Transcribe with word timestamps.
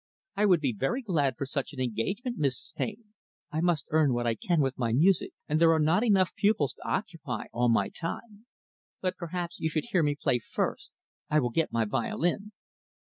"I 0.35 0.47
would 0.47 0.61
be 0.61 0.73
very 0.75 1.03
glad 1.03 1.35
for 1.37 1.45
such 1.45 1.73
an 1.73 1.79
engagement, 1.79 2.39
Mrs. 2.39 2.73
Taine. 2.73 3.13
I 3.51 3.61
must 3.61 3.85
earn 3.91 4.13
what 4.15 4.25
I 4.25 4.33
can 4.33 4.59
with 4.59 4.75
my 4.75 4.91
music, 4.91 5.31
and 5.47 5.61
there 5.61 5.71
are 5.73 5.79
not 5.79 6.03
enough 6.03 6.33
pupils 6.33 6.73
to 6.73 6.87
occupy 6.89 7.43
all 7.53 7.69
my 7.69 7.89
time. 7.89 8.47
But 8.99 9.15
perhaps 9.15 9.59
you 9.59 9.69
should 9.69 9.85
hear 9.91 10.01
me 10.01 10.15
play, 10.19 10.39
first. 10.39 10.89
I 11.29 11.39
will 11.39 11.51
get 11.51 11.71
my 11.71 11.85
violin." 11.85 12.51